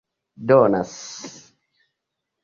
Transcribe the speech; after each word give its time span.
donas 0.41 0.95